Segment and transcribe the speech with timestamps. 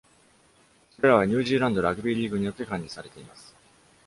[0.95, 3.53] それらは、ニュージーランドラグビーリーグによって管理されています。